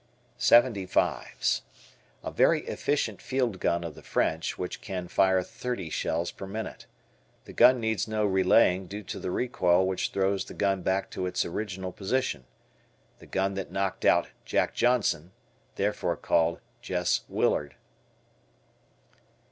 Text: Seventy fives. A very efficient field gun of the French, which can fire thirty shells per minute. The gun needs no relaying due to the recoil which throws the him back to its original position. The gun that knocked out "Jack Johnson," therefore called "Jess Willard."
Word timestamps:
Seventy 0.39 0.87
fives. 0.87 1.61
A 2.23 2.31
very 2.31 2.61
efficient 2.61 3.21
field 3.21 3.59
gun 3.59 3.83
of 3.83 3.93
the 3.93 4.01
French, 4.01 4.57
which 4.57 4.81
can 4.81 5.07
fire 5.07 5.43
thirty 5.43 5.91
shells 5.91 6.31
per 6.31 6.47
minute. 6.47 6.87
The 7.45 7.53
gun 7.53 7.79
needs 7.79 8.07
no 8.07 8.25
relaying 8.25 8.87
due 8.87 9.03
to 9.03 9.19
the 9.19 9.29
recoil 9.29 9.85
which 9.85 10.09
throws 10.09 10.43
the 10.45 10.55
him 10.59 10.81
back 10.81 11.11
to 11.11 11.27
its 11.27 11.45
original 11.45 11.91
position. 11.91 12.45
The 13.19 13.27
gun 13.27 13.53
that 13.53 13.71
knocked 13.71 14.03
out 14.03 14.29
"Jack 14.43 14.73
Johnson," 14.73 15.33
therefore 15.75 16.17
called 16.17 16.61
"Jess 16.81 17.21
Willard." 17.29 17.75